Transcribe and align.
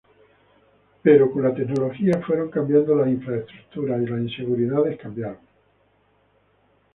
Pero 1.03 1.29
con 1.29 1.43
la 1.43 1.53
tecnología 1.53 2.19
fueron 2.25 2.49
cambiando 2.49 2.95
las 2.95 3.07
infraestructuras 3.07 4.01
y 4.01 4.07
las 4.07 4.19
inseguridades 4.21 4.97
cambiaron. 4.99 5.37